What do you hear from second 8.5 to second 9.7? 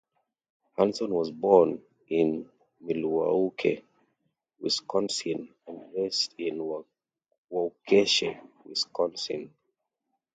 Wisconsin.